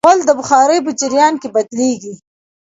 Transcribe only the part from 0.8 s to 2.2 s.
په جریان کې بدلېږي.